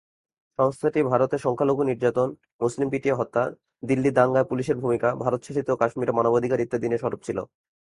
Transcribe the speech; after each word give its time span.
সংস্থাটি 0.59 0.99
ভারতে 1.11 1.35
সংখ্যা 1.45 1.67
লঘু 1.69 1.83
নির্যাতন, 1.89 2.29
মুসলিম 2.61 2.87
পিটিয়ে 2.93 3.19
হত্যা, 3.19 3.43
দিল্লি 3.83 4.09
দাঙ্গায় 4.17 4.49
পুলিশের 4.49 4.77
ভূমিকা, 4.83 5.09
ভারত 5.23 5.41
শাসিত 5.45 5.69
কাশ্মীরের 5.81 6.17
মানবাধিকার 6.17 6.63
ইত্যাদি 6.65 6.87
নিয়ে 6.87 7.03
সরব 7.03 7.19
ছিল। 7.27 7.37